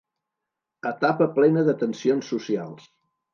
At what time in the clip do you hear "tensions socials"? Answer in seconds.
1.83-2.89